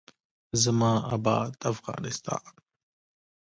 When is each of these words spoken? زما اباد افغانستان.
زما 0.63 0.91
اباد 1.15 1.53
افغانستان. 1.71 2.51